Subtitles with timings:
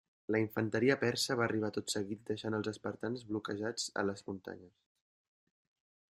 [0.35, 4.79] La infanteria persa va arribar tot seguit deixant els espartans bloquejats a les muntanyes.